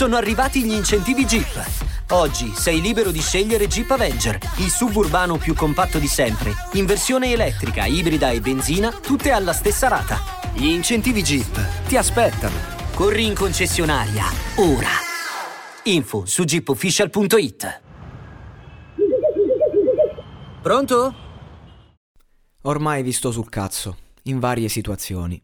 Sono 0.00 0.16
arrivati 0.16 0.64
gli 0.64 0.72
incentivi 0.72 1.26
Jeep. 1.26 2.12
Oggi 2.12 2.54
sei 2.54 2.80
libero 2.80 3.10
di 3.10 3.20
scegliere 3.20 3.66
Jeep 3.66 3.90
Avenger, 3.90 4.38
il 4.56 4.70
suburbano 4.70 5.36
più 5.36 5.52
compatto 5.52 5.98
di 5.98 6.06
sempre, 6.06 6.54
in 6.72 6.86
versione 6.86 7.30
elettrica, 7.30 7.84
ibrida 7.84 8.30
e 8.30 8.40
benzina, 8.40 8.90
tutte 8.92 9.30
alla 9.30 9.52
stessa 9.52 9.88
rata. 9.88 10.18
Gli 10.54 10.68
incentivi 10.68 11.22
Jeep 11.22 11.86
ti 11.86 11.98
aspettano. 11.98 12.54
Corri 12.94 13.26
in 13.26 13.34
concessionaria, 13.34 14.24
ora. 14.56 14.88
Info 15.82 16.24
su 16.24 16.44
jeepofficial.it. 16.44 17.82
Pronto? 20.62 21.14
Ormai 22.62 23.02
vi 23.02 23.12
sto 23.12 23.30
sul 23.30 23.50
cazzo, 23.50 23.98
in 24.22 24.38
varie 24.38 24.70
situazioni. 24.70 25.38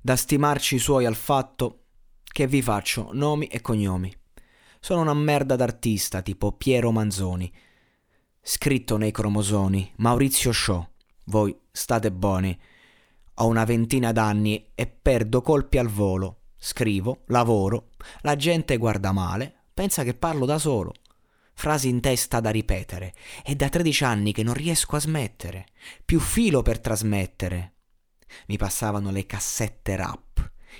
Da 0.00 0.14
stimarci 0.14 0.76
i 0.76 0.78
suoi 0.78 1.04
al 1.04 1.16
fatto 1.16 1.80
che 2.36 2.46
vi 2.46 2.60
faccio 2.60 3.08
nomi 3.14 3.46
e 3.46 3.62
cognomi. 3.62 4.14
Sono 4.78 5.00
una 5.00 5.14
merda 5.14 5.56
d'artista 5.56 6.20
tipo 6.20 6.52
Piero 6.52 6.92
Manzoni. 6.92 7.50
Scritto 8.42 8.98
nei 8.98 9.10
cromosoni, 9.10 9.90
Maurizio 9.96 10.52
Show. 10.52 10.86
Voi 11.24 11.58
state 11.72 12.12
buoni. 12.12 12.54
Ho 13.36 13.46
una 13.46 13.64
ventina 13.64 14.12
d'anni 14.12 14.72
e 14.74 14.86
perdo 14.86 15.40
colpi 15.40 15.78
al 15.78 15.88
volo. 15.88 16.40
Scrivo, 16.58 17.22
lavoro, 17.28 17.92
la 18.20 18.36
gente 18.36 18.76
guarda 18.76 19.12
male, 19.12 19.68
pensa 19.72 20.04
che 20.04 20.12
parlo 20.12 20.44
da 20.44 20.58
solo. 20.58 20.92
Frasi 21.54 21.88
in 21.88 22.02
testa 22.02 22.40
da 22.40 22.50
ripetere. 22.50 23.14
È 23.42 23.54
da 23.54 23.70
13 23.70 24.04
anni 24.04 24.32
che 24.32 24.42
non 24.42 24.52
riesco 24.52 24.96
a 24.96 25.00
smettere. 25.00 25.68
Più 26.04 26.20
filo 26.20 26.60
per 26.60 26.80
trasmettere. 26.80 27.76
Mi 28.48 28.58
passavano 28.58 29.10
le 29.10 29.24
cassette 29.24 29.96
rap, 29.96 30.25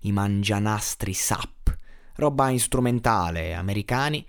i 0.00 0.12
mangianastri 0.12 1.12
sap, 1.12 1.76
roba 2.16 2.56
strumentale, 2.58 3.54
americani 3.54 4.26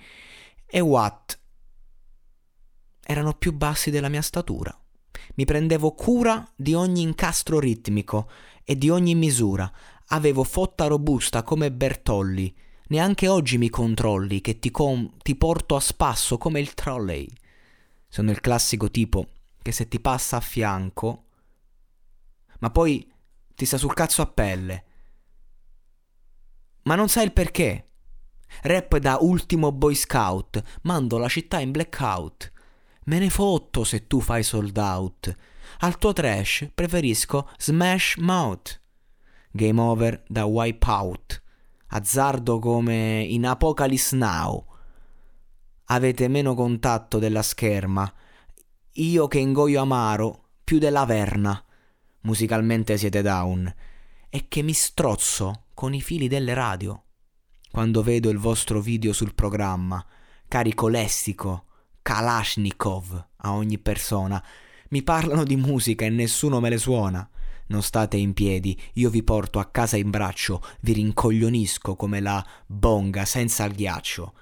e 0.65 0.79
Watt 0.79 1.39
erano 3.05 3.33
più 3.33 3.53
bassi 3.53 3.91
della 3.91 4.09
mia 4.09 4.21
statura. 4.21 4.75
Mi 5.35 5.45
prendevo 5.45 5.93
cura 5.93 6.47
di 6.55 6.73
ogni 6.73 7.01
incastro 7.01 7.59
ritmico 7.59 8.29
e 8.63 8.77
di 8.77 8.89
ogni 8.89 9.15
misura. 9.15 9.71
Avevo 10.07 10.43
fotta 10.43 10.87
robusta 10.87 11.43
come 11.43 11.71
Bertolli. 11.71 12.55
Neanche 12.87 13.27
oggi 13.27 13.57
mi 13.57 13.69
controlli 13.69 14.41
che 14.41 14.59
ti, 14.59 14.69
com- 14.71 15.17
ti 15.17 15.35
porto 15.35 15.75
a 15.75 15.79
spasso 15.79 16.37
come 16.37 16.59
il 16.59 16.73
trolley. 16.73 17.27
Sono 18.07 18.31
il 18.31 18.41
classico 18.41 18.91
tipo 18.91 19.29
che 19.61 19.71
se 19.71 19.87
ti 19.87 19.99
passa 19.99 20.37
a 20.37 20.41
fianco, 20.41 21.23
ma 22.59 22.69
poi 22.69 23.09
ti 23.55 23.65
sta 23.65 23.77
sul 23.77 23.93
cazzo 23.93 24.21
a 24.21 24.27
pelle. 24.27 24.85
Ma 26.83 26.95
non 26.95 27.09
sai 27.09 27.25
il 27.25 27.33
perché. 27.33 27.87
Rap 28.61 28.97
da 28.97 29.17
ultimo 29.19 29.71
boy 29.71 29.95
scout, 29.95 30.61
mando 30.83 31.17
la 31.17 31.27
città 31.27 31.59
in 31.59 31.71
blackout. 31.71 32.51
Me 33.05 33.19
ne 33.19 33.29
fotto 33.29 33.83
se 33.83 34.07
tu 34.07 34.19
fai 34.21 34.43
sold 34.43 34.77
out. 34.77 35.35
Al 35.79 35.97
tuo 35.97 36.13
trash 36.13 36.69
preferisco 36.73 37.49
Smash 37.57 38.15
Mouth. 38.17 38.81
Game 39.51 39.79
over 39.81 40.23
da 40.27 40.45
Wipeout. 40.45 41.41
Azzardo 41.87 42.59
come 42.59 43.21
in 43.21 43.45
Apocalypse 43.45 44.15
Now. 44.15 44.65
Avete 45.85 46.27
meno 46.27 46.55
contatto 46.55 47.19
della 47.19 47.41
scherma. 47.41 48.11
Io 48.93 49.27
che 49.27 49.39
ingoio 49.39 49.81
amaro 49.81 50.49
più 50.63 50.79
della 50.79 51.05
verna. 51.05 51.61
Musicalmente 52.21 52.97
siete 52.97 53.21
down. 53.21 53.73
E 54.29 54.47
che 54.47 54.61
mi 54.61 54.73
strozzo 54.73 55.62
con 55.73 55.93
i 55.93 56.01
fili 56.01 56.27
delle 56.27 56.53
radio. 56.53 57.03
Quando 57.71 58.03
vedo 58.03 58.29
il 58.29 58.37
vostro 58.37 58.81
video 58.81 59.13
sul 59.13 59.33
programma, 59.33 60.05
carico 60.47 60.87
lessico, 60.87 61.65
Kalashnikov 62.03 63.27
a 63.37 63.53
ogni 63.53 63.79
persona. 63.79 64.43
Mi 64.89 65.01
parlano 65.01 65.43
di 65.43 65.55
musica 65.55 66.05
e 66.05 66.09
nessuno 66.09 66.59
me 66.59 66.69
le 66.69 66.77
suona. 66.77 67.27
Non 67.67 67.81
state 67.81 68.17
in 68.17 68.33
piedi, 68.33 68.79
io 68.93 69.09
vi 69.09 69.23
porto 69.23 69.57
a 69.57 69.65
casa 69.65 69.97
in 69.97 70.09
braccio, 70.09 70.61
vi 70.81 70.93
rincoglionisco 70.93 71.95
come 71.95 72.19
la 72.19 72.45
bonga 72.67 73.25
senza 73.25 73.63
il 73.63 73.73
ghiaccio. 73.73 74.33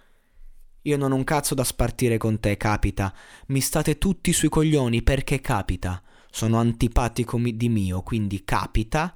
Io 0.81 0.97
non 0.97 1.11
ho 1.11 1.15
un 1.15 1.23
cazzo 1.23 1.53
da 1.53 1.63
spartire 1.63 2.17
con 2.17 2.39
te, 2.39 2.57
capita. 2.57 3.13
Mi 3.47 3.61
state 3.61 3.99
tutti 3.99 4.33
sui 4.33 4.49
coglioni 4.49 5.03
perché 5.03 5.39
capita. 5.39 6.01
Sono 6.31 6.57
antipatico 6.57 7.37
di 7.37 7.69
mio, 7.69 8.01
quindi 8.01 8.43
capita, 8.43 9.13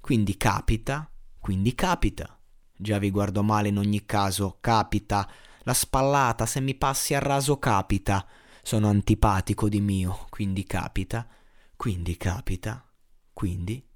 quindi 0.00 0.36
capita, 0.36 1.08
quindi 1.44 1.74
capita. 1.74 2.40
Già 2.74 2.96
vi 2.96 3.10
guardo 3.10 3.42
male 3.42 3.68
in 3.68 3.76
ogni 3.76 4.06
caso, 4.06 4.56
capita. 4.62 5.30
La 5.64 5.74
spallata, 5.74 6.46
se 6.46 6.58
mi 6.60 6.74
passi 6.74 7.12
a 7.12 7.18
raso, 7.18 7.58
capita. 7.58 8.26
Sono 8.62 8.88
antipatico 8.88 9.68
di 9.68 9.82
mio, 9.82 10.24
quindi 10.30 10.64
capita, 10.64 11.28
quindi 11.76 12.16
capita, 12.16 12.90
quindi 13.34 13.86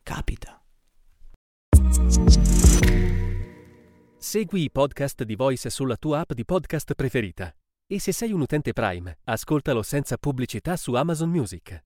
capita. 0.00 0.62
Segui 4.16 4.62
i 4.62 4.70
podcast 4.70 5.24
di 5.24 5.34
Voice 5.34 5.70
sulla 5.70 5.96
tua 5.96 6.20
app 6.20 6.34
di 6.34 6.44
podcast 6.44 6.94
preferita. 6.94 7.52
E 7.84 7.98
se 7.98 8.12
sei 8.12 8.30
un 8.30 8.42
utente 8.42 8.72
Prime, 8.72 9.18
ascoltalo 9.24 9.82
senza 9.82 10.16
pubblicità 10.18 10.76
su 10.76 10.94
Amazon 10.94 11.30
Music. 11.30 11.82